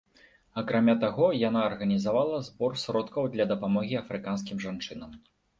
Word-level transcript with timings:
Акрамя 0.61 0.95
таго, 1.03 1.27
яна 1.49 1.61
арганізавала 1.71 2.39
збор 2.49 2.81
сродкаў 2.87 3.29
для 3.37 3.49
дапамогі 3.55 4.03
афрыканскім 4.03 4.57
жанчынам. 4.65 5.11